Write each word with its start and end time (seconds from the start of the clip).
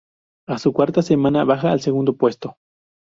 A 0.47 0.57
su 0.57 0.73
cuarta 0.73 1.03
semana 1.03 1.43
baja 1.43 1.71
al 1.71 1.79
segundo 1.81 2.13
puesto. 2.17 2.55